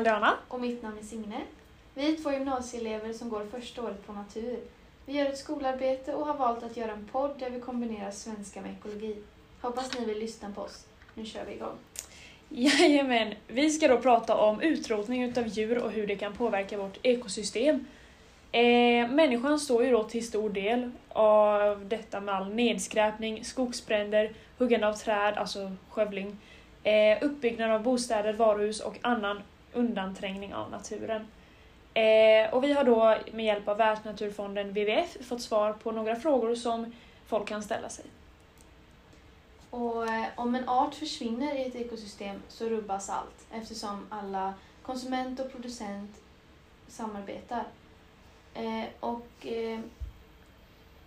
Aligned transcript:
Aldriana. 0.00 0.36
Och 0.48 0.60
mitt 0.60 0.82
namn 0.82 0.98
är 0.98 1.02
Signe. 1.02 1.40
Vi 1.94 2.12
är 2.12 2.22
två 2.22 2.32
gymnasieelever 2.32 3.12
som 3.12 3.28
går 3.28 3.46
första 3.50 3.82
året 3.82 4.06
på 4.06 4.12
natur. 4.12 4.58
Vi 5.06 5.12
gör 5.12 5.26
ett 5.26 5.38
skolarbete 5.38 6.14
och 6.14 6.26
har 6.26 6.34
valt 6.34 6.62
att 6.62 6.76
göra 6.76 6.92
en 6.92 7.08
podd 7.12 7.30
där 7.38 7.50
vi 7.50 7.60
kombinerar 7.60 8.10
svenska 8.10 8.60
med 8.60 8.70
ekologi. 8.72 9.16
Hoppas 9.60 9.98
ni 9.98 10.04
vill 10.04 10.18
lyssna 10.18 10.52
på 10.54 10.60
oss. 10.60 10.86
Nu 11.14 11.24
kör 11.24 11.44
vi 11.44 11.52
igång. 11.52 11.76
Jajamän, 12.48 13.34
vi 13.46 13.70
ska 13.70 13.88
då 13.88 13.98
prata 13.98 14.36
om 14.36 14.60
utrotning 14.60 15.22
utav 15.22 15.46
djur 15.46 15.78
och 15.78 15.90
hur 15.90 16.06
det 16.06 16.16
kan 16.16 16.32
påverka 16.32 16.78
vårt 16.78 16.98
ekosystem. 17.02 17.86
Eh, 18.52 19.10
människan 19.10 19.58
står 19.58 19.84
ju 19.84 19.90
då 19.90 20.04
till 20.04 20.26
stor 20.26 20.50
del 20.50 20.90
av 21.08 21.88
detta 21.88 22.20
med 22.20 22.34
all 22.34 22.54
nedskräpning, 22.54 23.44
skogsbränder, 23.44 24.32
huggande 24.58 24.88
av 24.88 24.94
träd, 24.94 25.34
alltså 25.36 25.72
skövling, 25.90 26.36
eh, 26.82 27.18
uppbyggnad 27.20 27.70
av 27.70 27.82
bostäder, 27.82 28.32
varuhus 28.32 28.80
och 28.80 28.98
annan 29.00 29.42
undanträngning 29.72 30.54
av 30.54 30.70
naturen. 30.70 31.26
Eh, 31.94 32.54
och 32.54 32.64
vi 32.64 32.72
har 32.72 32.84
då 32.84 33.16
med 33.32 33.44
hjälp 33.44 33.68
av 33.68 33.76
Världsnaturfonden 33.76 34.68
WWF 34.68 35.26
fått 35.28 35.42
svar 35.42 35.72
på 35.72 35.92
några 35.92 36.16
frågor 36.16 36.54
som 36.54 36.92
folk 37.26 37.48
kan 37.48 37.62
ställa 37.62 37.88
sig. 37.88 38.04
Och 39.70 40.08
eh, 40.08 40.26
om 40.36 40.54
en 40.54 40.68
art 40.68 40.94
försvinner 40.94 41.54
i 41.54 41.66
ett 41.66 41.74
ekosystem 41.74 42.42
så 42.48 42.68
rubbas 42.68 43.10
allt 43.10 43.46
eftersom 43.52 44.06
alla 44.10 44.54
konsument 44.82 45.40
och 45.40 45.52
producent 45.52 46.10
samarbetar. 46.88 47.64
Eh, 48.54 48.84
och 49.00 49.46
eh, 49.46 49.80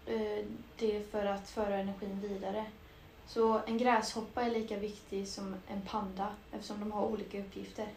eh, 0.05 0.45
det 0.77 0.97
är 0.97 1.03
för 1.11 1.25
att 1.25 1.49
föra 1.49 1.75
energin 1.75 2.19
vidare. 2.21 2.66
Så 3.27 3.61
en 3.67 3.77
gräshoppa 3.77 4.41
är 4.41 4.51
lika 4.51 4.77
viktig 4.77 5.27
som 5.27 5.55
en 5.67 5.81
panda 5.81 6.27
eftersom 6.51 6.79
de 6.79 6.91
har 6.91 7.05
olika 7.05 7.39
uppgifter. 7.39 7.88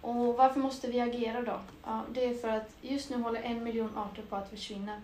Och 0.00 0.36
varför 0.36 0.60
måste 0.60 0.88
vi 0.88 1.00
agera 1.00 1.42
då? 1.42 1.60
Ja, 1.84 2.02
det 2.12 2.24
är 2.24 2.34
för 2.34 2.48
att 2.48 2.70
just 2.82 3.10
nu 3.10 3.22
håller 3.22 3.42
en 3.42 3.64
miljon 3.64 3.98
arter 3.98 4.22
på 4.22 4.36
att 4.36 4.50
försvinna. 4.50 5.02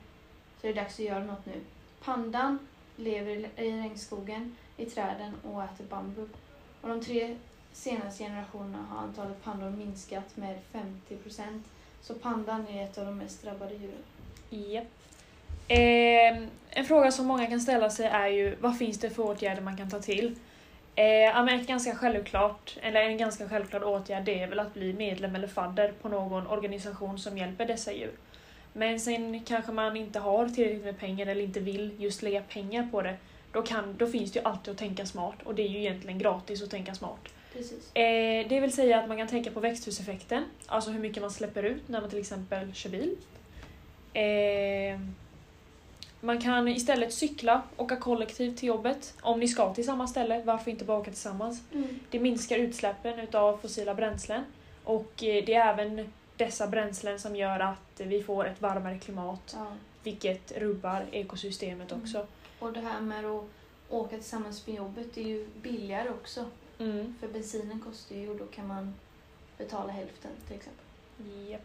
Så 0.60 0.66
det 0.66 0.68
är 0.68 0.74
dags 0.74 0.94
att 0.94 1.04
göra 1.04 1.24
något 1.24 1.46
nu. 1.46 1.60
Pandan 2.04 2.58
lever 2.96 3.30
i 3.56 3.82
regnskogen, 3.82 4.56
i 4.76 4.86
träden 4.86 5.32
och 5.42 5.62
äter 5.62 5.84
bambu. 5.84 6.26
Och 6.80 6.88
de 6.88 7.04
tre 7.04 7.36
senaste 7.72 8.24
generationerna 8.24 8.86
har 8.90 8.98
antalet 8.98 9.44
pandor 9.44 9.70
minskat 9.70 10.36
med 10.36 10.58
50 10.72 11.16
procent. 11.16 11.66
Så 12.02 12.14
pandan 12.14 12.68
är 12.68 12.84
ett 12.84 12.98
av 12.98 13.06
de 13.06 13.18
mest 13.18 13.42
drabbade 13.42 13.74
djuren. 13.74 14.04
Yep. 14.50 14.86
Eh, 15.68 16.48
en 16.70 16.84
fråga 16.84 17.12
som 17.12 17.26
många 17.26 17.46
kan 17.46 17.60
ställa 17.60 17.90
sig 17.90 18.06
är 18.06 18.28
ju 18.28 18.56
vad 18.60 18.78
finns 18.78 18.98
det 18.98 19.10
för 19.10 19.22
åtgärder 19.22 19.62
man 19.62 19.76
kan 19.76 19.90
ta 19.90 20.00
till? 20.00 20.36
Eh, 20.96 21.04
ja, 21.06 21.42
men 21.42 21.60
ett 21.60 21.66
ganska 21.66 21.94
självklart, 21.94 22.76
eller 22.82 23.00
en 23.00 23.18
ganska 23.18 23.48
självklar 23.48 23.84
åtgärd 23.84 24.24
det 24.24 24.42
är 24.42 24.46
väl 24.46 24.58
att 24.60 24.74
bli 24.74 24.92
medlem 24.92 25.34
eller 25.34 25.48
fadder 25.48 25.92
på 26.02 26.08
någon 26.08 26.46
organisation 26.46 27.18
som 27.18 27.38
hjälper 27.38 27.66
dessa 27.66 27.92
djur. 27.92 28.12
Men 28.72 29.00
sen 29.00 29.44
kanske 29.44 29.72
man 29.72 29.96
inte 29.96 30.18
har 30.18 30.48
tillräckligt 30.48 30.84
med 30.84 30.98
pengar 30.98 31.26
eller 31.26 31.42
inte 31.42 31.60
vill 31.60 31.94
just 31.98 32.22
lägga 32.22 32.42
pengar 32.42 32.88
på 32.90 33.02
det. 33.02 33.16
Då, 33.52 33.62
kan, 33.62 33.96
då 33.96 34.06
finns 34.06 34.32
det 34.32 34.38
ju 34.38 34.44
alltid 34.44 34.72
att 34.72 34.78
tänka 34.78 35.06
smart 35.06 35.36
och 35.44 35.54
det 35.54 35.62
är 35.62 35.68
ju 35.68 35.78
egentligen 35.78 36.18
gratis 36.18 36.62
att 36.62 36.70
tänka 36.70 36.94
smart. 36.94 37.28
Precis. 37.52 37.96
Eh, 37.96 38.48
det 38.48 38.60
vill 38.60 38.72
säga 38.72 39.00
att 39.00 39.08
man 39.08 39.16
kan 39.16 39.28
tänka 39.28 39.50
på 39.50 39.60
växthuseffekten, 39.60 40.44
alltså 40.66 40.90
hur 40.90 41.00
mycket 41.00 41.22
man 41.22 41.30
släpper 41.30 41.62
ut 41.62 41.88
när 41.88 42.00
man 42.00 42.10
till 42.10 42.18
exempel 42.18 42.74
kör 42.74 42.90
bil. 42.90 43.16
Eh, 44.12 45.00
man 46.24 46.40
kan 46.40 46.68
istället 46.68 47.12
cykla, 47.12 47.62
åka 47.76 47.96
kollektivt 47.96 48.56
till 48.58 48.68
jobbet. 48.68 49.14
Om 49.20 49.40
ni 49.40 49.48
ska 49.48 49.74
till 49.74 49.84
samma 49.84 50.06
ställe, 50.06 50.42
varför 50.44 50.70
inte 50.70 50.84
bara 50.84 50.98
åka 50.98 51.10
tillsammans? 51.10 51.62
Mm. 51.72 52.00
Det 52.10 52.20
minskar 52.20 52.56
utsläppen 52.58 53.18
utav 53.18 53.56
fossila 53.58 53.94
bränslen 53.94 54.44
och 54.84 55.22
eh, 55.24 55.44
det 55.44 55.54
är 55.54 55.72
även 55.72 56.12
dessa 56.36 56.66
bränslen 56.66 57.20
som 57.20 57.36
gör 57.36 57.60
att 57.60 58.00
vi 58.00 58.22
får 58.22 58.46
ett 58.46 58.60
varmare 58.62 58.98
klimat, 58.98 59.52
Ja. 59.58 59.66
vilket 60.02 60.52
rubbar 60.58 61.04
ekosystemet 61.12 61.92
Mm. 61.92 62.02
också. 62.04 62.26
Och 62.58 62.72
det 62.72 62.80
här 62.80 63.00
med 63.00 63.24
att 63.24 63.44
åka 63.88 64.16
tillsammans 64.16 64.62
för 64.62 64.72
jobbet 64.72 65.16
är 65.16 65.22
ju 65.22 65.46
billigare 65.62 66.10
också. 66.10 66.44
Mm. 66.78 67.14
För 67.20 67.28
bensinen 67.28 67.80
kostar 67.80 68.16
ju 68.16 68.30
och 68.30 68.36
då 68.36 68.46
kan 68.46 68.66
man 68.66 68.94
betala 69.58 69.92
hälften 69.92 70.30
till 70.46 70.56
exempel. 70.56 70.84
Japp. 71.50 71.60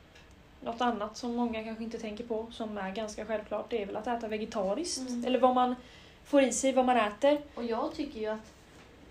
Något 0.61 0.81
annat 0.81 1.17
som 1.17 1.35
många 1.35 1.63
kanske 1.63 1.83
inte 1.83 1.99
tänker 1.99 2.23
på, 2.23 2.47
som 2.51 2.77
är 2.77 2.91
ganska 2.91 3.25
självklart, 3.25 3.69
det 3.69 3.81
är 3.81 3.85
väl 3.85 3.95
att 3.95 4.07
äta 4.07 4.27
vegetariskt. 4.27 5.09
Mm. 5.09 5.25
Eller 5.25 5.39
vad 5.39 5.55
man 5.55 5.75
får 6.25 6.43
i 6.43 6.51
sig, 6.51 6.73
vad 6.73 6.85
man 6.85 6.97
äter. 6.97 7.41
Och 7.55 7.63
jag 7.63 7.93
tycker 7.93 8.19
ju 8.19 8.27
att 8.27 8.53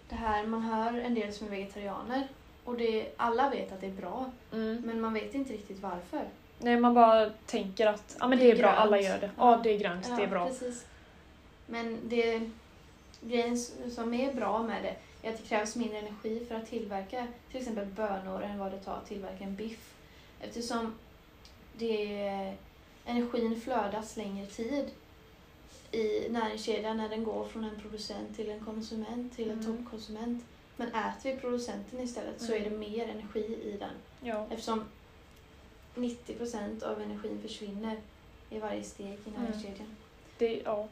det 0.09 0.15
här, 0.15 0.47
man 0.47 0.63
hör 0.63 1.01
en 1.01 1.15
del 1.15 1.33
som 1.33 1.47
är 1.47 1.51
vegetarianer 1.51 2.29
och 2.65 2.77
det, 2.77 3.09
alla 3.17 3.51
vet 3.51 3.73
att 3.73 3.81
det 3.81 3.87
är 3.87 3.91
bra 3.91 4.31
men 4.51 5.01
man 5.01 5.15
vet 5.15 5.35
inte 5.35 5.53
riktigt 5.53 5.81
varför. 5.81 6.25
Nej, 6.59 6.81
man 6.81 6.95
bara 6.95 7.31
tänker 7.47 7.87
att 7.87 8.17
ja, 8.21 8.29
men 8.29 8.39
det, 8.39 8.45
Det 8.45 8.51
är 8.51 8.55
är 8.55 8.59
bra, 8.59 8.71
alla 8.71 9.01
gör 9.01 9.19
det. 9.19 9.31
Ja. 9.37 9.51
Ja, 9.51 9.61
det 9.63 9.71
är 9.71 9.79
grönt, 9.79 10.17
det 10.17 10.23
är 10.23 10.27
bra. 10.27 10.47
Precis. 10.47 10.87
Men 11.67 11.99
det, 12.05 12.51
grejen 13.21 13.59
som 13.95 14.15
är 14.15 14.35
bra 14.35 14.63
med 14.63 14.83
det 14.83 14.97
är 15.29 15.33
att 15.33 15.39
det 15.43 15.49
krävs 15.49 15.77
mindre 15.77 15.99
energi 15.99 16.47
för 16.49 16.55
att 16.55 16.71
tillverka 16.71 17.27
till 17.51 17.61
exempel 17.61 17.87
bönor 17.87 18.43
än 18.43 18.59
vad 18.59 18.73
det 18.73 18.79
tar 18.79 18.95
att 18.95 19.09
tillverka 19.09 19.45
en 19.45 19.55
biff. 19.55 19.95
Eftersom 20.41 20.95
det, 21.79 22.55
energin 23.05 23.61
flödas 23.61 24.17
längre 24.17 24.47
tid 24.47 24.91
i 25.93 26.29
näringskedjan 26.29 26.97
när 26.97 27.09
den 27.09 27.25
går 27.25 27.45
från 27.45 27.65
en 27.65 27.81
producent 27.81 28.37
till 28.37 28.51
en 28.51 28.65
konsument 28.65 29.37
till 29.37 29.51
en 29.51 29.61
Mm. 29.63 29.77
toppkonsument. 29.77 30.45
Men 30.77 30.89
äter 30.89 31.35
vi 31.35 31.41
producenten 31.41 32.01
istället 32.01 32.41
så 32.43 32.53
är 32.55 32.61
det 32.61 32.67
Mm. 32.67 32.81
mer 32.81 33.09
energi 33.09 33.59
i 33.65 33.77
den. 33.79 33.91
Ja. 34.23 34.47
Eftersom 34.51 34.85
90% 35.95 36.83
av 36.83 37.01
energin 37.03 37.43
försvinner 37.43 37.97
i 38.51 38.59
varje 38.59 38.83
steg 38.83 39.07
i 39.13 39.19
Mm. 39.29 39.43
näringskedjan. 39.43 39.97
Det, 40.39 40.63
ja. 40.65 40.89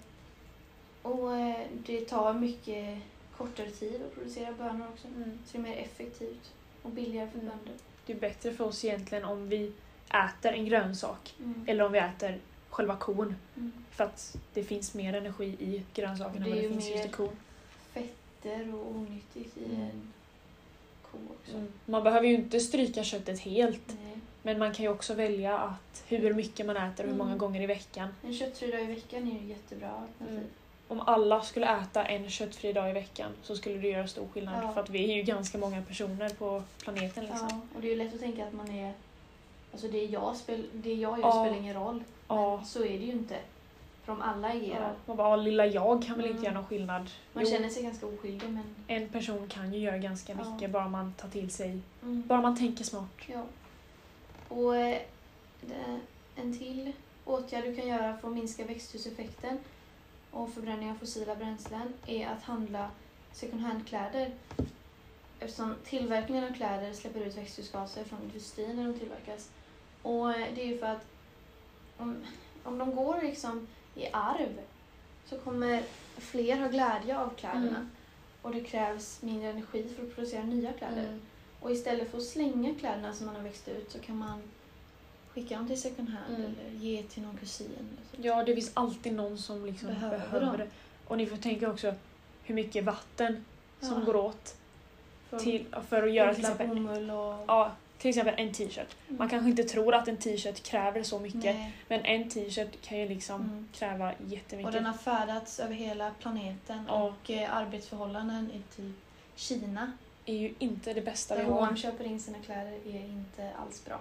Och 1.03 1.37
eh, 1.37 1.67
det 1.87 2.01
tar 2.01 2.35
mycket 2.35 2.99
kortare 3.37 3.71
tid 3.71 4.03
att 4.03 4.15
producera 4.15 4.53
bönor 4.53 4.89
också. 4.93 5.09
Mm. 5.09 5.39
Så 5.47 5.53
det 5.53 5.59
är 5.59 5.63
mer 5.63 5.77
effektivt 5.77 6.53
och 6.83 6.91
billigare 6.91 7.31
för 7.31 7.39
Mm. 7.39 7.51
bönder. 7.51 7.75
Det 8.07 8.13
är 8.13 8.17
bättre 8.21 8.53
för 8.53 8.65
oss 8.65 8.85
egentligen 8.85 9.25
om 9.25 9.49
vi 9.49 9.73
äter 10.09 10.53
en 10.53 10.65
grönsak 10.67 11.35
Mm. 11.41 11.65
eller 11.69 11.85
om 11.87 11.93
vi 11.93 11.99
äter 11.99 12.39
själva 12.71 12.97
kon. 12.97 13.35
Mm. 13.57 13.73
För 13.91 14.05
att 14.05 14.37
det 14.55 14.65
finns 14.65 14.95
mer 14.95 15.15
energi 15.15 15.45
i 15.45 15.83
grönsaken 15.95 16.43
Det 16.43 16.51
än 16.51 16.55
vad 16.55 16.63
det 16.65 16.69
finns 16.69 16.85
just 16.91 17.05
i 17.05 17.07
mer- 17.09 17.13
kon. 17.13 17.37
Fetter 17.93 18.75
och 18.75 18.91
onyttigt 18.91 19.57
i 19.57 19.65
Mm. 19.65 19.81
en 19.83 20.13
ko 21.03 21.19
också. 21.41 21.57
Mm. 21.57 21.73
Man 21.85 22.03
behöver 22.05 22.27
ju 22.29 22.35
inte 22.35 22.61
stryka 22.61 23.05
köttet 23.05 23.41
helt. 23.41 23.87
Nej. 23.89 24.19
Men 24.43 24.59
man 24.59 24.75
kan 24.75 24.85
ju 24.85 24.91
också 24.91 25.15
välja 25.15 25.59
att 25.59 26.05
hur 26.07 26.35
mycket 26.35 26.67
man 26.67 26.77
äter 26.77 27.05
och 27.05 27.11
hur 27.11 27.17
många 27.19 27.31
Mm. 27.31 27.39
gånger 27.39 27.61
i 27.63 27.67
veckan. 27.67 28.09
En 28.25 28.35
köttfri 28.35 28.71
dag 28.71 28.81
i 28.83 28.85
veckan 28.87 29.29
är 29.33 29.41
ju 29.43 29.47
jättebra 29.49 29.91
alternativ. 29.91 30.49
Om 30.89 31.01
alla 31.01 31.43
skulle 31.43 31.79
äta 31.81 32.05
en 32.05 32.31
köttfri 32.31 32.73
dag 32.73 32.91
i 32.91 32.93
veckan 32.93 33.31
så 33.43 33.57
skulle 33.57 33.79
det 33.79 33.89
göra 33.89 34.07
stor 34.07 34.29
skillnad. 34.29 34.65
Ja. 34.65 34.73
För 34.73 34.81
att 34.81 34.91
vi 34.91 35.11
är 35.13 35.17
ju 35.17 35.23
ganska 35.23 35.59
många 35.59 35.83
personer 35.83 36.29
på 36.31 36.63
planeten. 36.79 37.25
Liksom. 37.25 37.49
Ja, 37.51 37.61
och 37.75 37.81
det 37.83 37.87
är 37.89 37.91
ju 37.91 37.97
lätt 38.05 38.15
att 38.15 38.21
tänka 38.21 38.47
att 38.47 38.53
man 38.53 38.71
är... 38.71 38.93
Alltså 39.77 39.89
det 39.89 40.05
jag, 40.05 40.37
spel, 40.37 40.67
det 40.73 40.95
jag 40.95 41.19
gör 41.19 41.27
Ja. 41.27 41.33
spelar 41.33 41.57
ingen 41.57 41.75
roll. 41.75 42.05
Ja. 42.29 42.63
Så 42.65 42.79
är 42.85 42.99
det 42.99 43.05
ju 43.05 43.13
inte. 43.13 43.39
För 44.05 44.13
om 44.13 44.23
alla 44.23 44.49
agerar. 44.49 44.81
Ja. 44.89 44.95
Man 45.07 45.17
bara, 45.17 45.29
"Ja, 45.31 45.37
lilla 45.37 45.67
jag 45.67 46.03
kan 46.05 46.17
väl 46.17 46.25
Mm. 46.25 46.37
inte 46.37 46.45
göra 46.47 46.55
någon 46.55 46.67
skillnad. 46.67 47.11
Man 47.33 47.45
Jo, 47.45 47.51
känner 47.51 47.69
sig 47.69 47.83
ganska 47.83 48.07
oskyldig 48.07 48.49
men... 48.49 48.75
En 48.87 49.09
person 49.09 49.49
kan 49.49 49.73
ju 49.73 49.79
göra 49.79 49.99
ganska 49.99 50.33
Ja. 50.33 50.51
mycket 50.53 50.71
bara 50.71 50.89
man 50.89 51.13
tar 51.13 51.29
till 51.29 51.51
sig, 51.51 51.81
Mm. 52.03 52.23
bara 52.27 52.41
man 52.41 52.57
tänker 52.59 52.85
smart. 52.85 53.11
Ja. 53.27 53.43
Och 54.49 54.77
eh, 54.77 54.99
en 56.37 56.59
till 56.59 56.93
åtgärd 57.25 57.65
du 57.65 57.77
kan 57.77 57.89
göra 57.89 58.17
för 58.19 58.29
att 58.29 58.35
minska 58.35 58.65
växthuseffekten 58.65 59.59
och 60.31 60.53
förbränning 60.53 60.91
av 60.91 60.95
fossila 60.95 61.35
bränslen 61.37 61.93
är 62.07 62.27
att 62.27 62.43
handla 62.43 62.91
second 63.33 63.63
hand-kläder. 63.63 64.31
Eftersom 65.41 65.75
tillverkningen 65.85 66.45
av 66.45 66.55
kläder 66.55 66.93
släpper 66.93 67.21
ut 67.21 67.37
växthusgaser 67.37 68.05
från 68.05 68.23
industrin 68.23 68.77
när 68.77 68.85
de 68.93 68.99
tillverkas. 68.99 69.51
Och 70.07 70.29
det 70.29 70.63
är 70.63 70.67
ju 70.67 70.79
för 70.79 70.87
att 70.87 71.05
om, 71.97 72.17
om 72.65 72.79
de 72.79 72.95
går 72.97 73.23
liksom 73.23 73.67
i 73.95 74.07
arv 74.13 74.61
så 75.25 75.39
kommer 75.39 75.83
fler 76.17 76.57
ha 76.57 76.69
glädje 76.69 77.19
av 77.19 77.31
kläderna. 77.37 77.69
Mm. 77.69 77.91
Och 78.43 78.53
det 78.53 78.61
krävs 78.61 79.23
mindre 79.23 79.51
energi 79.51 79.89
för 79.97 80.03
att 80.03 80.15
producera 80.15 80.43
nya 80.43 80.73
kläder. 80.73 81.05
Mm. 81.09 81.21
Och 81.61 81.71
istället 81.73 82.11
för 82.11 82.19
att 82.19 82.25
slänga 82.25 82.75
kläderna 82.75 83.13
som 83.13 83.27
man 83.27 83.37
har 83.37 83.43
växt 83.43 83.69
ut 83.69 83.93
så 83.93 83.99
kan 83.99 84.17
man 84.17 84.43
skicka 85.35 85.57
dem 85.57 85.67
till 85.69 85.81
second 85.83 86.09
hand 86.09 86.35
Mm. 86.35 86.43
eller 86.43 86.81
ge 86.81 87.03
till 87.03 87.23
någon 87.23 87.37
kusin. 87.37 87.89
Ja, 88.17 88.45
det 88.45 88.55
finns 88.55 88.71
alltid 88.75 89.15
någon 89.15 89.39
som 89.39 89.67
liksom 89.67 89.89
Behöver 89.89 90.19
behöver, 90.19 90.59
det. 90.59 90.69
Och 91.07 91.17
ni 91.17 91.27
får 91.27 91.37
tänka 91.37 91.71
också 91.71 91.95
hur 92.43 92.55
mycket 92.55 92.85
vatten 92.85 93.45
som 93.81 93.99
Ja. 93.99 94.05
går 94.05 94.17
åt 94.17 94.57
För 95.31 95.39
till, 95.39 95.67
för 95.89 96.03
att 96.03 96.13
göra 96.13 96.35
till 96.35 96.45
exempel, 96.45 96.69
bomull 96.69 97.11
och... 97.11 97.35
ja, 97.47 97.73
till 97.99 98.09
exempel 98.09 98.35
en 98.37 98.53
t-shirt. 98.53 98.97
Mm. 99.09 99.19
Man 99.19 99.29
kanske 99.29 99.51
inte 99.51 99.65
tror 99.65 99.95
att 99.95 100.09
en 100.09 100.17
t-shirt 100.17 100.63
kräver 100.63 101.03
så 101.03 101.19
mycket, 101.19 101.45
Nej. 101.45 101.73
men 101.89 102.05
en 102.05 102.31
t-shirt 102.31 102.81
kan 102.83 102.99
ju 102.99 103.09
liksom 103.09 103.41
Mm. 103.43 103.69
kräva 103.73 104.09
Och 104.13 104.15
jättemycket. 104.27 104.73
den 104.73 104.85
har 104.87 104.93
färdats 104.95 105.61
över 105.61 105.75
hela 105.75 106.11
planeten 106.21 106.85
Ja. 106.89 107.03
och 107.03 107.31
eh, 107.31 107.57
arbetsförhållanden 107.57 108.51
i 108.51 108.77
typ 108.77 108.97
Kina 109.37 109.93
är 110.27 110.35
ju 110.37 110.55
inte 110.59 110.93
det 110.95 111.01
bästa 111.03 111.35
Där 111.37 111.45
vi 111.45 111.51
har. 111.51 111.59
H&M 111.61 111.77
köper 111.77 112.05
in 112.05 112.21
sina 112.21 112.39
kläder 112.39 112.73
är 112.73 113.05
inte 113.05 113.53
alls 113.55 113.85
bra. 113.85 114.01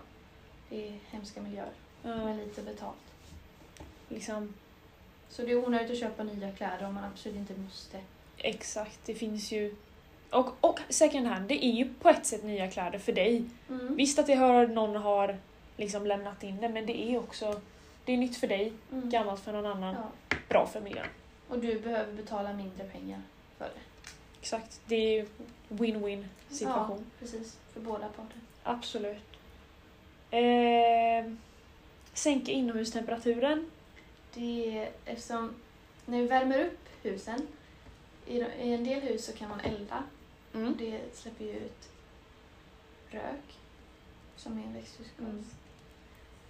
Det 0.70 0.88
är 0.88 1.00
hemska 1.10 1.42
miljöer 1.42 1.70
Ja, 2.04 2.16
med 2.26 2.38
lite 2.38 2.62
betalt. 2.62 2.96
liksom, 4.10 4.54
Så 5.30 5.42
det 5.42 5.52
är 5.52 5.66
onödigt 5.66 5.92
att 5.92 6.00
köpa 6.00 6.24
nya 6.24 6.52
kläder 6.52 6.86
om 6.88 6.94
man 6.94 7.04
absolut 7.04 7.36
inte 7.38 7.54
måste. 7.54 8.02
exakt, 8.38 9.00
det 9.06 9.14
finns 9.16 9.52
ju... 9.52 9.76
Och, 10.30 10.50
och 10.62 10.80
second 10.90 11.28
hand, 11.28 11.48
det 11.48 11.66
är 11.66 11.72
ju 11.72 11.94
på 11.94 12.10
ett 12.10 12.26
sätt 12.26 12.44
nya 12.44 12.72
kläder 12.72 13.00
för 13.00 13.12
dig. 13.14 13.44
Mm. 13.70 13.96
Visst 13.96 14.20
att 14.20 14.28
det 14.28 14.36
har, 14.36 14.68
någon 14.68 14.96
har 14.96 15.38
liksom 15.78 16.06
lämnat 16.08 16.44
in 16.44 16.62
det, 16.62 16.70
men 16.70 16.86
det 16.86 17.00
är 17.02 17.18
också 17.20 17.62
det 18.06 18.14
är 18.14 18.18
nytt 18.18 18.38
för 18.38 18.48
dig, 18.48 18.74
Mm. 18.92 19.10
gammalt 19.10 19.40
för 19.42 19.52
någon 19.54 19.66
annan, 19.66 19.96
Ja. 20.30 20.38
bra 20.50 20.68
för 20.68 20.82
miljön. 20.82 21.08
Och 21.50 21.60
du 21.60 21.80
behöver 21.80 22.14
betala 22.14 22.54
mindre 22.54 22.84
pengar 22.84 23.22
för 23.58 23.66
det. 23.66 24.10
Exakt, 24.42 24.82
det 24.86 24.96
är 24.96 25.12
ju 25.14 25.28
win-win 25.70 26.26
situation. 26.50 26.98
Ja, 27.00 27.04
precis. 27.20 27.58
För 27.74 27.80
båda 27.80 28.08
parter. 28.08 28.40
Absolut. 28.64 29.24
Eh, 30.32 31.32
sänka 32.14 32.52
inomhustemperaturen. 32.52 33.72
Det 34.34 34.78
är 34.80 34.90
eftersom 35.06 35.56
när 36.06 36.22
vi 36.22 36.28
värmer 36.28 36.66
upp 36.66 36.80
husen, 37.04 37.48
i 38.28 38.40
en 38.74 38.84
del 38.84 39.00
hus 39.00 39.26
så 39.26 39.34
kan 39.34 39.50
man 39.50 39.60
elda. 39.60 40.04
Mm. 40.56 40.78
Det 40.78 41.16
släpper 41.16 41.46
ju 41.46 41.52
ut 41.52 41.90
rök, 43.10 43.60
som 44.36 44.58
är 44.60 44.64
en 44.64 44.74
växthusgas. 44.74 45.20
Mm. 45.20 45.46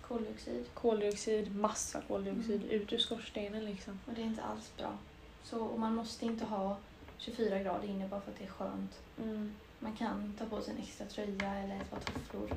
Koldioxid. 0.01 0.65
Koldioxid, 0.73 1.55
massa 1.55 2.01
koldioxid 2.01 2.61
Mm. 2.63 2.69
ut 2.69 2.93
ur 2.93 2.97
skorstenen 2.97 3.65
liksom. 3.65 3.99
Och 4.05 4.13
det 4.13 4.21
är 4.21 4.25
inte 4.25 4.43
alls 4.43 4.71
bra. 4.77 4.97
Så 5.43 5.59
och 5.65 5.79
man 5.79 5.95
måste 5.95 6.25
inte 6.25 6.45
ha 6.45 6.77
24 7.17 7.59
grader 7.59 7.87
inne 7.87 8.07
bara 8.07 8.21
för 8.21 8.31
att 8.31 8.37
det 8.37 8.43
är 8.45 8.49
skönt. 8.49 9.01
Mm. 9.23 9.53
Man 9.79 9.95
kan 9.95 10.33
ta 10.39 10.45
på 10.45 10.61
sig 10.61 10.73
en 10.73 10.81
extra 10.81 11.05
tröja 11.05 11.55
eller 11.55 11.75
ett 11.75 11.91
par 11.91 11.99
tofflor. 11.99 12.51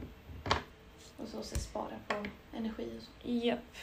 Och 1.16 1.28
så 1.28 1.42
spara 1.42 1.98
på 2.08 2.24
energi 2.56 2.92
och 2.98 3.02
så. 3.02 3.28
Japp. 3.30 3.76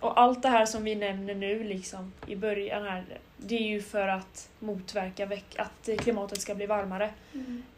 Och 0.00 0.20
allt 0.20 0.42
det 0.42 0.48
här 0.48 0.66
som 0.66 0.84
vi 0.84 0.94
nämner 0.94 1.34
nu 1.34 1.64
liksom 1.64 2.12
i 2.26 2.36
början 2.36 2.82
här, 2.82 3.04
det 3.36 3.56
är 3.56 3.68
ju 3.68 3.82
för 3.82 4.08
att 4.08 4.48
motverka 4.58 5.28
att 5.56 5.88
klimatet 5.98 6.40
ska 6.40 6.54
bli 6.54 6.66
varmare. 6.66 7.10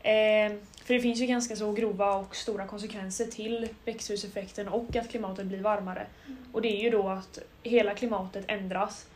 Eh, 0.02 0.52
för 0.84 0.94
det 0.94 1.00
finns 1.00 1.20
ju 1.20 1.26
ganska 1.26 1.56
så 1.56 1.72
grova 1.72 2.14
och 2.14 2.36
stora 2.36 2.66
konsekvenser 2.66 3.26
till 3.26 3.68
växthuseffekten 3.84 4.68
och 4.68 4.96
att 4.96 5.10
klimatet 5.10 5.46
blir 5.46 5.60
varmare. 5.60 6.06
Och 6.52 6.62
det 6.62 6.68
är 6.68 6.82
ju 6.82 6.90
då 6.90 7.08
att 7.08 7.38
hela 7.62 7.94
klimatet 7.94 8.44
ändras. 8.48 9.06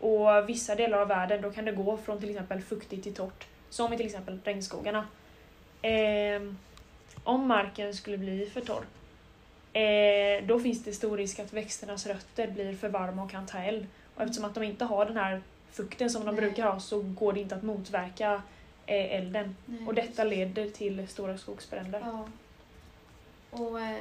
Och 0.00 0.48
vissa 0.48 0.74
delar 0.74 0.98
av 0.98 1.08
världen 1.08 1.42
då 1.42 1.50
kan 1.50 1.64
det 1.64 1.72
gå 1.72 1.96
från 1.96 2.20
till 2.20 2.30
exempel 2.30 2.60
fuktigt 2.60 3.02
till 3.02 3.14
torrt. 3.14 3.46
Som 3.70 3.92
i 3.92 3.96
till 3.96 4.06
exempel 4.06 4.40
regnskogarna. 4.44 5.06
Ehm, 5.82 6.58
om 7.24 7.46
marken 7.46 7.94
skulle 7.94 8.18
bli 8.18 8.50
för 8.50 8.60
torr. 8.60 8.84
Eh, 9.72 10.44
då 10.46 10.60
finns 10.60 10.84
det 10.84 10.92
stor 10.92 11.16
risk 11.16 11.38
att 11.38 11.52
växternas 11.52 12.06
rötter 12.06 12.50
blir 12.50 12.76
för 12.76 12.88
varma 12.88 13.22
och 13.22 13.30
kan 13.30 13.46
ta 13.46 13.58
eld. 13.58 13.86
Och 14.14 14.22
eftersom 14.22 14.44
att 14.44 14.54
de 14.54 14.62
inte 14.62 14.84
har 14.84 15.04
den 15.06 15.16
här 15.16 15.42
fukten 15.70 16.10
som 16.10 16.24
de 16.26 16.34
Nej. 16.34 16.40
brukar 16.40 16.66
ha 16.66 16.80
så 16.80 17.00
går 17.02 17.32
det 17.32 17.40
inte 17.40 17.54
att 17.54 17.62
motverka 17.62 18.42
eh, 18.86 19.14
elden. 19.16 19.56
Nej, 19.66 19.86
Och 19.86 19.94
detta 19.94 20.24
leder 20.24 20.70
till 20.70 21.08
stora 21.08 21.38
skogsbränder. 21.38 22.00
Ja. 22.00 22.28
Och 23.50 23.80
eh, 23.80 23.98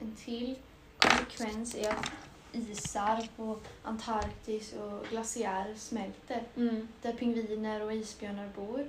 en 0.00 0.16
till 0.24 0.56
konsekvens 0.98 1.74
är 1.74 1.90
att 1.90 2.10
isar 2.52 3.28
på 3.36 3.58
Antarktis 3.82 4.72
och 4.72 5.06
glaciärer 5.10 5.74
smälter 5.74 6.42
Mm. 6.56 6.88
där 7.02 7.12
pingviner 7.12 7.82
och 7.82 7.92
isbjörnar 7.92 8.48
bor. 8.56 8.86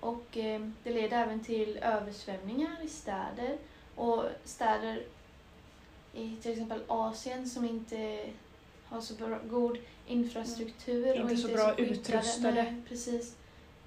Och 0.00 0.36
eh, 0.36 0.68
det 0.82 0.90
leder 0.90 1.22
även 1.22 1.44
till 1.44 1.76
översvämningar 1.82 2.76
i 2.84 2.88
städer 2.88 3.56
och 3.96 4.24
städer 4.44 5.02
i 6.12 6.36
till 6.42 6.52
exempel 6.52 6.80
Asien 6.88 7.48
som 7.48 7.64
inte 7.64 8.26
har 8.84 9.00
så 9.00 9.14
bra, 9.14 9.38
god 9.50 9.78
infrastruktur 10.06 11.10
och 11.24 11.30
Inte 11.30 11.36
så 11.42 11.48
bra 11.48 11.74
skyddade. 11.74 11.82
utrustade. 11.94 12.62
Nej, 12.62 12.82
precis. 12.88 13.36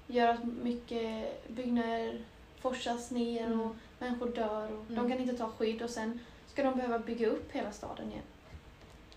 Gör 0.06 0.28
att 0.28 0.44
mycket 0.44 1.48
byggnader 1.48 2.20
forsas 2.60 3.10
ner 3.10 3.46
Mm. 3.46 3.60
och 3.60 3.74
människor 3.98 4.28
dör 4.28 4.72
och 4.72 4.84
de 4.88 4.94
Mm. 4.98 5.10
kan 5.10 5.20
inte 5.20 5.36
ta 5.36 5.50
skydd 5.50 5.82
och 5.82 5.90
sen 5.90 6.20
ska 6.46 6.62
de 6.62 6.74
behöva 6.74 6.98
bygga 6.98 7.26
upp 7.26 7.52
hela 7.52 7.72
staden 7.72 8.10
igen. 8.10 8.22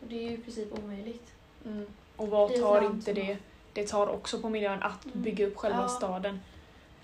Och 0.02 0.08
det 0.08 0.16
är 0.16 0.22
ju 0.30 0.32
i 0.32 0.38
princip 0.38 0.80
omöjligt. 0.84 1.32
Mm. 1.66 1.88
Och 2.16 2.28
vad 2.28 2.56
tar 2.56 2.86
inte 2.86 3.14
det? 3.14 3.38
Det 3.74 3.88
tar 3.88 4.08
också 4.08 4.40
på 4.42 4.50
miljön 4.50 4.84
att 4.84 5.06
Mm. 5.06 5.22
bygga 5.22 5.48
upp 5.48 5.58
själva 5.58 5.82
Ja. 5.82 5.88
staden. 5.88 6.40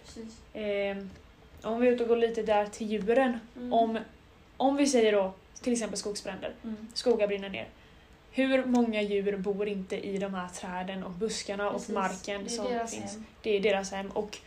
Precis. 0.05 0.41
Ehm, 0.53 1.09
om 1.63 1.79
vi 1.81 1.87
är 1.87 1.91
ute 1.91 2.03
och 2.03 2.09
går 2.09 2.17
lite 2.17 2.43
där 2.43 2.65
till 2.67 2.87
djuren. 2.91 3.39
Mm. 3.57 3.73
Om, 3.73 3.99
om 4.57 4.75
vi 4.75 4.87
säger 4.87 5.11
då 5.11 5.31
till 5.61 5.73
exempel 5.73 5.97
skogsbränder, 5.99 6.53
Mm. 6.63 6.87
skogar 6.93 7.27
brinner 7.27 7.49
ner. 7.49 7.67
Hur 8.31 8.65
många 8.65 9.01
djur 9.01 9.37
bor 9.37 9.67
inte 9.67 9.97
i 10.07 10.17
de 10.17 10.33
här 10.33 10.47
träden 10.47 11.03
och 11.03 11.11
buskarna 11.11 11.71
Precis. 11.71 11.89
och 11.89 11.93
marken 11.95 12.43
det 12.43 12.49
som 12.49 12.65
finns? 12.67 13.13
hem. 13.13 13.25
Det 13.41 13.49
är 13.49 13.59
deras 13.59 13.91
hem. 13.91 14.09
Och 14.11 14.37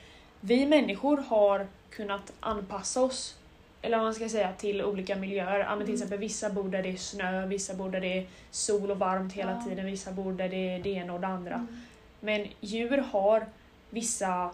vi 0.40 0.66
människor 0.66 1.16
har 1.16 1.66
kunnat 1.90 2.32
anpassa 2.40 3.02
oss 3.02 3.36
eller 3.82 3.96
vad 3.96 4.06
man 4.06 4.14
ska 4.14 4.28
säga, 4.28 4.52
till 4.52 4.82
olika 4.84 5.16
miljöer. 5.16 5.58
Ja, 5.58 5.68
men 5.68 5.78
till 5.78 5.84
Mm. 5.84 5.94
exempel 5.94 6.18
vissa 6.18 6.50
bor 6.50 6.68
där 6.68 6.82
det 6.82 6.88
är 6.88 6.96
snö, 6.96 7.46
vissa 7.46 7.74
bor 7.74 7.90
där 7.90 8.00
det 8.00 8.18
är 8.18 8.26
sol 8.50 8.90
och 8.90 8.98
varmt 8.98 9.32
hela 9.32 9.50
Ja. 9.52 9.68
tiden, 9.70 9.86
vissa 9.86 10.12
bor 10.12 10.32
där 10.32 10.48
det 10.48 10.68
är 10.74 10.78
det 10.82 10.90
ena 10.90 11.12
och 11.14 11.20
det 11.20 11.26
andra. 11.26 11.54
Mm. 11.54 11.80
Men 12.20 12.46
djur 12.60 12.98
har 12.98 13.46
vissa 13.90 14.50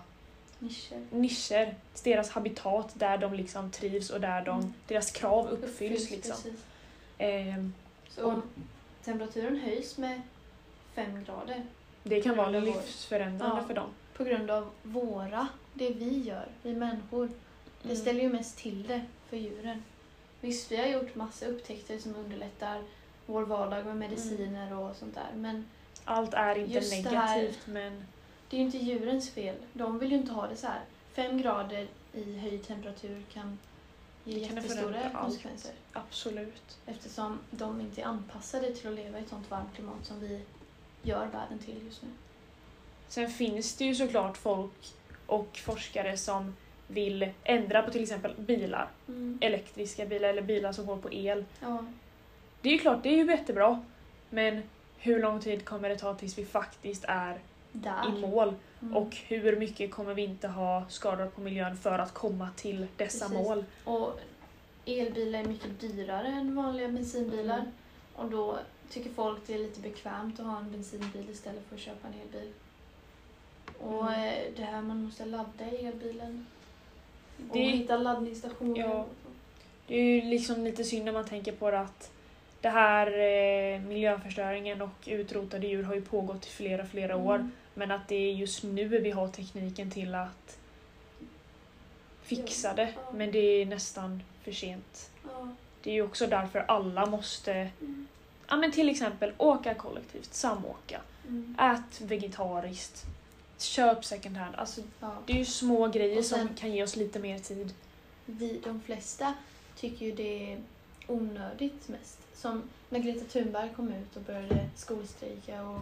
Nischer. 0.59 1.07
nischer, 1.11 1.75
deras 2.05 2.31
habitat 2.31 2.93
där 2.95 3.19
de 3.19 3.35
liksom 3.35 3.71
trivs 3.71 4.11
och 4.11 4.21
där 4.21 4.45
de, 4.45 4.59
Mm. 4.61 4.75
deras 4.87 5.11
krav 5.11 5.49
uppfylls. 5.49 6.11
liksom. 6.11 6.37
precis. 6.43 6.61
Ehm, 7.19 7.75
Så 8.09 8.27
om 8.27 8.43
temperaturen 9.05 9.57
höjs 9.61 9.99
med 9.99 10.21
fem 10.95 11.25
grader 11.25 11.63
det 12.03 12.21
kan 12.23 12.37
vara 12.37 12.49
livsförändrande 12.49 13.57
Ja. 13.61 13.67
för 13.67 13.75
dem. 13.75 13.91
på 14.17 14.25
grund 14.25 14.51
av 14.51 14.71
våra, 14.83 15.49
det 15.75 15.91
vi 15.91 16.23
gör, 16.23 16.49
vi 16.63 16.75
människor. 16.75 17.27
Det 17.83 17.89
Mm. 17.89 17.97
ställer 17.97 18.21
ju 18.21 18.29
mest 18.33 18.59
till 18.59 18.87
det 18.87 19.01
för 19.29 19.37
djuren. 19.37 19.83
Visst, 20.41 20.73
vi 20.73 20.77
har 20.77 20.87
gjort 20.87 21.15
massa 21.15 21.47
upptäckter 21.47 21.99
som 21.99 22.15
underlättar 22.17 22.83
vår 23.27 23.43
vardag 23.43 23.87
med 23.87 23.97
mediciner 23.97 24.79
och 24.79 24.97
sånt 24.97 25.15
där. 25.15 25.31
Men 25.35 25.67
Allt 26.05 26.35
är 26.35 26.59
inte 26.59 26.81
det 26.81 26.87
här- 27.09 27.37
negativt 27.37 27.67
men 27.67 28.05
det 28.51 28.57
är 28.57 28.59
ju 28.59 28.67
inte 28.67 28.79
djurens 28.79 29.31
fel. 29.31 29.57
De 29.73 29.99
vill 29.99 30.11
ju 30.11 30.17
inte 30.17 30.33
ha 30.33 30.47
det 30.47 30.57
så 30.57 30.67
här. 30.67 30.81
Fem 31.13 31.39
grader 31.39 31.87
i 32.13 32.39
höjd 32.39 32.67
temperatur 32.67 33.23
kan 33.33 33.59
ge 34.25 34.39
jättestora 34.39 34.77
förändra 34.77 35.01
allt. 35.05 35.25
konsekvenser. 35.25 35.73
absolut. 35.93 36.79
Eftersom 36.87 37.39
de 37.51 37.81
inte 37.81 38.01
är 38.01 38.05
anpassade 38.05 38.75
till 38.75 38.89
att 38.89 38.95
leva 38.95 39.19
i 39.19 39.23
ett 39.23 39.29
sånt 39.29 39.51
varmt 39.51 39.75
klimat 39.75 40.07
som 40.07 40.21
vi 40.21 40.41
gör 41.03 41.27
världen 41.27 41.59
till 41.59 41.85
just 41.87 42.03
nu. 42.03 42.09
Sen 43.09 43.31
finns 43.31 43.75
det 43.77 43.85
ju 43.85 43.95
såklart 43.95 44.37
folk 44.37 44.93
och 45.27 45.57
forskare 45.65 46.17
som 46.17 46.57
vill 46.89 47.31
ändra 47.45 47.83
på 47.83 47.91
till 47.91 48.03
exempel 48.03 48.35
bilar. 48.37 48.89
Elektriska 49.41 50.07
bilar 50.07 50.29
eller 50.29 50.43
bilar 50.43 50.73
som 50.73 50.87
går 50.87 50.97
på 50.97 51.13
el. 51.13 51.45
Ja, 51.61 51.85
Det 52.61 52.69
är 52.69 52.73
ju 52.73 52.79
klart, 52.79 53.03
det 53.03 53.09
är 53.09 53.25
ju 53.25 53.31
jättebra. 53.31 53.85
Men 54.31 54.63
hur 54.99 55.23
lång 55.23 55.41
tid 55.41 55.65
kommer 55.65 55.89
det 55.89 55.97
ta 55.99 56.15
tills 56.15 56.39
vi 56.39 56.45
faktiskt 56.45 57.05
är 57.09 57.41
där. 57.83 58.19
i 58.19 58.21
mål? 58.21 58.55
Mm. 58.83 58.97
Och 58.97 59.17
hur 59.17 59.57
mycket 59.57 59.91
kommer 59.91 60.15
vi 60.15 60.23
inte 60.25 60.49
ha 60.49 60.85
skador 60.89 61.27
på 61.27 61.41
miljön 61.41 61.77
för 61.77 61.99
att 61.99 62.15
komma 62.15 62.49
till 62.57 62.87
dessa 62.97 63.29
Precis. 63.29 63.47
mål? 63.47 63.65
Och 63.85 64.21
elbilar 64.87 65.39
är 65.39 65.45
mycket 65.45 65.81
dyrare 65.81 66.27
än 66.29 66.57
vanliga 66.57 66.89
bensinbilar. 66.89 67.59
Mm. 67.59 67.71
Och 68.15 68.31
då 68.31 68.59
tycker 68.91 69.11
folk 69.11 69.39
det 69.47 69.55
är 69.55 69.59
lite 69.59 69.81
bekvämt 69.81 70.41
att 70.41 70.47
ha 70.47 70.59
en 70.59 70.73
bensinbil 70.73 71.31
istället 71.31 71.63
för 71.69 71.75
att 71.75 71.81
köpa 71.81 72.09
en 72.09 72.15
elbil. 72.15 72.53
Och 73.81 74.13
Mm. 74.13 74.25
eh, 74.29 74.43
det 74.57 74.63
här 74.63 74.83
man 74.83 75.03
måste 75.05 75.25
ladda 75.25 75.65
elbilen. 75.65 76.47
Och 77.51 77.57
Det- 77.57 77.63
hitta 77.63 77.97
laddningsstationer. 77.97 78.81
Ja. 78.81 79.07
Det 79.87 79.95
är 79.97 80.03
ju 80.25 80.31
liksom 80.31 80.65
lite 80.65 80.85
synd 80.85 81.05
när 81.05 81.13
man 81.13 81.25
tänker 81.25 81.53
på 81.53 81.71
det 81.71 81.81
att 81.81 82.11
det 82.67 82.71
här 82.71 83.07
eh, 83.07 83.81
miljöförstöringen 83.81 84.83
och 84.83 84.91
utrotade 85.07 85.67
djur 85.67 85.83
har 85.83 85.95
ju 85.95 86.03
pågått 86.03 86.47
i 86.47 86.49
flera, 86.49 86.87
flera 86.87 87.17
år. 87.17 87.35
Mm. 87.35 87.53
Men 87.75 87.91
att 87.91 88.09
det 88.09 88.15
är 88.17 88.33
just 88.33 88.63
nu 88.63 88.85
vi 88.89 89.11
har 89.11 89.29
tekniken 89.29 89.91
till 89.91 90.15
att 90.15 90.59
fixa 92.23 92.75
det. 92.75 92.93
Ja. 92.97 93.13
Men 93.15 93.33
det 93.33 93.39
är 93.39 93.67
nästan 93.67 94.23
för 94.45 94.53
sent. 94.53 95.11
Ja. 95.25 95.49
Det 95.83 95.91
är 95.91 95.95
ju 95.95 96.03
också 96.03 96.27
därför 96.27 96.59
alla 96.69 97.07
måste, 97.07 97.53
Mm. 97.53 98.07
ja 98.49 98.57
men 98.57 98.73
till 98.73 98.89
exempel 98.89 99.33
åka 99.39 99.75
kollektivt, 99.75 100.35
samåka, 100.35 101.01
Mm. 101.29 101.57
ät 101.61 102.01
vegetariskt, 102.01 103.05
köp 103.59 104.05
second 104.05 104.37
hand. 104.37 104.55
Alltså 104.57 104.81
Ja. 105.01 105.13
det 105.27 105.33
är 105.33 105.37
ju 105.39 105.45
små 105.45 105.89
grejer 105.89 106.23
sen- 106.23 106.47
som 106.49 106.57
kan 106.57 106.73
ge 106.73 106.83
oss 106.83 106.97
lite 106.97 107.19
mer 107.19 107.39
tid. 107.39 107.75
Vi, 108.25 108.61
de 108.65 108.81
flesta 108.81 109.35
tycker 109.77 110.07
ju 110.07 110.13
det 110.13 110.59
onödigt 111.07 111.89
mest. 111.89 112.19
Som 112.37 112.63
när 112.91 112.99
Greta 113.01 113.25
Thunberg 113.25 113.75
kom 113.77 113.93
ut 113.93 114.17
och 114.17 114.23
började 114.23 114.69
skolstrejka 114.77 115.63
och 115.69 115.81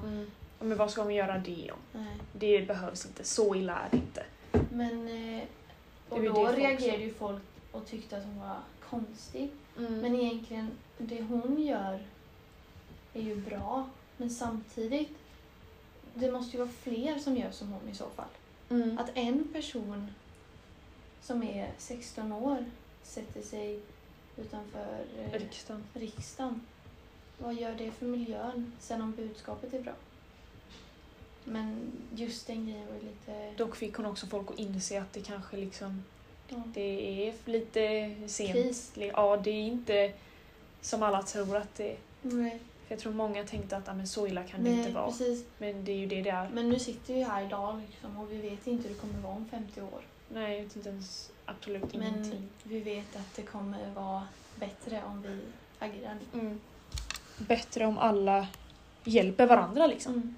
Ja, 0.58 0.64
Men 0.64 0.78
vad 0.78 0.90
ska 0.90 1.04
man 1.04 1.14
göra 1.14 1.38
det 1.38 1.70
om? 1.72 1.78
nej. 2.02 2.16
Det 2.32 2.66
behövs 2.68 3.06
inte, 3.06 3.24
så 3.24 3.54
illa 3.54 3.78
är 3.78 3.88
det 3.90 3.96
inte. 3.96 4.24
Men 4.72 5.08
eh, 5.38 5.42
Och 6.08 6.22
då 6.22 6.46
reagerade 6.46 7.02
ju 7.02 7.14
folk 7.14 7.42
och 7.72 7.86
tyckte 7.86 8.16
att 8.16 8.24
hon 8.24 8.40
var 8.40 8.56
konstig. 8.90 9.50
Mm. 9.78 10.00
Men 10.00 10.14
egentligen, 10.14 10.70
det 10.98 11.22
hon 11.22 11.62
gör 11.62 12.02
är 13.14 13.22
ju 13.22 13.36
bra. 13.36 13.88
Men 14.16 14.30
samtidigt, 14.30 15.10
det 16.14 16.32
måste 16.32 16.56
ju 16.56 16.62
vara 16.62 16.72
fler 16.82 17.18
som 17.18 17.36
gör 17.36 17.50
som 17.50 17.72
hon 17.72 17.88
i 17.88 17.94
så 17.94 18.08
fall. 18.16 18.28
mm. 18.70 18.98
Att 18.98 19.10
en 19.14 19.48
person 19.52 20.14
som 21.20 21.42
är 21.42 21.70
16 21.78 22.32
år 22.32 22.64
sätter 23.02 23.42
sig 23.42 23.80
utanför 24.36 25.04
eh, 25.18 25.32
Riksdagen. 25.38 25.84
riksdagen. 25.94 26.60
Vad 27.38 27.54
gör 27.54 27.74
det 27.74 27.90
för 27.90 28.06
miljön? 28.06 28.72
Sen 28.80 29.02
om 29.02 29.12
budskapet 29.12 29.74
är 29.74 29.80
bra. 29.82 29.92
Men 31.44 31.92
just 32.14 32.46
den 32.46 32.66
grejen 32.66 32.86
var 32.86 32.94
lite... 32.94 33.52
Dock 33.56 33.76
fick 33.76 33.94
hon 33.96 34.06
också 34.06 34.26
folk 34.26 34.50
att 34.50 34.58
inse 34.58 35.00
att 35.02 35.12
det 35.12 35.20
kanske 35.22 35.56
liksom 35.56 36.04
Ja. 36.48 36.62
det 36.74 37.28
är 37.28 37.34
lite 37.44 38.14
sent. 38.28 38.52
Kris. 38.52 38.92
Ja, 39.12 39.36
det 39.36 39.50
är 39.50 39.62
inte 39.62 40.12
som 40.80 41.02
alla 41.02 41.22
tror 41.22 41.56
att 41.56 41.74
det 41.74 41.90
är. 41.92 41.96
Nej, 42.22 42.58
För 42.86 42.94
jag 42.94 42.98
tror 42.98 43.12
många 43.12 43.44
tänkte 43.44 43.76
att 43.76 43.88
ah, 43.88 43.94
men 43.94 44.08
så 44.08 44.26
illa 44.26 44.42
kan 44.44 44.64
det 44.64 44.70
Nej 44.70 44.78
inte 44.78 44.92
vara. 44.92 45.06
precis. 45.10 45.44
Men 45.58 45.84
det 45.84 45.92
är 45.92 45.96
ju 45.96 46.06
det 46.06 46.22
det 46.22 46.30
är. 46.30 46.48
Men 46.48 46.68
nu 46.68 46.78
sitter 46.78 47.14
vi 47.14 47.22
här 47.22 47.44
idag 47.46 47.80
liksom, 47.90 48.16
och 48.16 48.32
vi 48.32 48.36
vet 48.36 48.66
inte 48.66 48.88
hur 48.88 48.94
det 48.94 49.00
kommer 49.00 49.20
vara 49.20 49.32
om 49.34 49.48
50 49.48 49.80
år. 49.80 50.00
Nej, 50.28 50.58
inte 50.74 50.88
ens 50.88 51.30
absolut 51.46 51.94
Men 51.94 52.02
ingenting. 52.02 52.48
vi 52.62 52.80
vet 52.80 53.16
att 53.16 53.34
det 53.36 53.42
kommer 53.42 53.90
vara 53.94 54.22
bättre 54.56 55.02
om 55.06 55.22
vi 55.22 55.40
agerar 55.78 56.16
nu. 56.32 56.40
Mm. 56.40 56.60
Bättre 57.38 57.86
om 57.86 57.98
alla 57.98 58.46
hjälper 59.04 59.46
varandra 59.46 59.86
liksom. 59.86 60.12
Mm. 60.12 60.34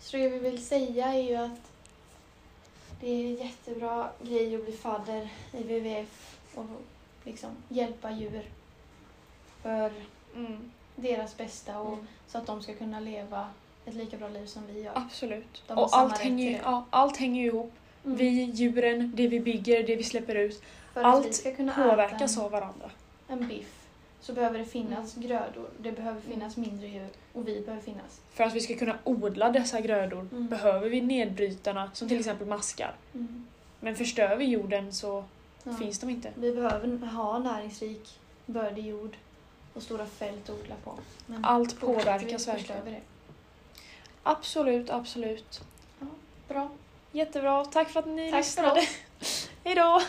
Så 0.00 0.16
det 0.16 0.28
vi 0.28 0.38
vill 0.38 0.66
säga 0.66 1.06
är 1.14 1.22
ju 1.22 1.36
att 1.36 1.70
det 3.00 3.08
är 3.10 3.24
en 3.24 3.34
jättebra 3.36 4.10
grej 4.22 4.56
att 4.56 4.64
bli 4.64 4.72
fadder 4.76 5.28
i 5.52 5.62
WWF 5.62 6.38
och 6.54 6.64
liksom 7.24 7.50
hjälpa 7.68 8.10
djur 8.10 8.42
för 9.62 9.92
Mm. 10.34 10.70
deras 10.96 11.36
bästa 11.36 11.80
och 11.80 11.92
Mm. 11.92 12.06
så 12.28 12.38
att 12.38 12.46
de 12.46 12.62
ska 12.62 12.74
kunna 12.74 13.00
leva 13.00 13.48
ett 13.86 13.94
lika 13.94 14.16
bra 14.16 14.28
liv 14.28 14.46
som 14.46 14.66
vi 14.66 14.82
gör. 14.82 14.92
Absolut. 14.94 15.62
De 15.66 15.78
Och 15.78 15.88
allt 15.96 16.18
hänger, 16.18 16.50
ju, 16.50 16.56
ja, 16.56 16.84
allt 16.90 17.16
hänger 17.16 17.42
ju 17.42 17.48
ihop. 17.48 17.72
Mm. 18.04 18.16
Vi, 18.16 18.42
djuren, 18.44 19.12
det 19.14 19.28
vi 19.28 19.40
bygger, 19.40 19.82
det 19.82 19.96
vi 19.96 20.02
släpper 20.04 20.34
ut. 20.34 20.62
för 20.94 21.02
allt 21.02 21.34
ska 21.34 21.54
kunna 21.54 21.72
Påverkas 21.72 22.38
av 22.38 22.50
varandra. 22.50 22.90
en, 23.28 23.48
biff 23.48 23.74
så 24.20 24.32
behöver 24.32 24.58
det 24.58 24.64
finnas 24.64 25.16
Mm. 25.16 25.28
grödor, 25.28 25.68
det 25.78 25.92
behöver 25.92 26.20
finnas 26.20 26.56
mindre 26.56 26.86
djur 26.88 27.08
och 27.32 27.48
vi 27.48 27.60
behöver 27.60 27.82
finnas. 27.82 28.20
För 28.32 28.44
att 28.44 28.54
vi 28.54 28.60
ska 28.60 28.74
kunna 28.76 28.98
odla 29.04 29.50
dessa 29.50 29.80
grödor 29.80 30.28
Mm. 30.32 30.48
behöver 30.48 30.88
vi 30.88 31.00
nedbrytarna 31.00 31.90
som 31.94 32.08
till 32.08 32.18
exempel 32.18 32.46
maskar. 32.46 32.94
Mm. 33.14 33.46
Men 33.80 33.96
förstör 33.96 34.36
vi 34.36 34.44
jorden 34.44 34.92
så 34.92 35.24
Ja. 35.64 35.72
finns 35.74 35.98
de 35.98 36.10
inte. 36.10 36.30
Vi 36.34 36.54
behöver 36.54 37.06
ha 37.06 37.38
näringsrik, 37.38 38.18
bördig 38.46 38.86
jord 38.86 39.16
och 39.74 39.82
stora 39.82 40.06
fält 40.06 40.48
att 40.50 40.60
odla 40.60 40.74
på. 40.84 40.94
Men 41.26 41.44
Allt 41.44 41.72
vi 41.72 41.76
påverkas 41.80 42.48
verkligen. 42.48 42.84
vi 42.84 42.90
det. 42.90 43.00
Absolut, 44.22 44.90
absolut. 44.90 45.60
Bra. 46.48 46.70
Jättebra. 47.12 47.64
Tack 47.64 47.88
för 47.90 48.00
att 48.00 48.06
ni 48.06 48.30
Tack 48.30 48.38
lyssnade. 48.38 48.80
oss. 49.20 49.48
Hejdå! 49.64 50.02